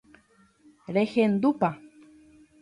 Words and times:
Rehendúpa? 0.95 1.69